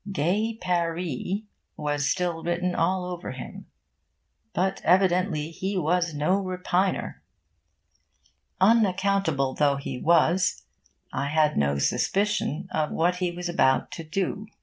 [0.11, 1.45] 'Gay Paree'
[1.77, 3.67] was still written all over him.
[4.51, 7.21] But evidently he was no repiner.
[8.59, 10.63] Unaccountable though he was,
[11.13, 14.47] I had no suspicion of what he was about to do.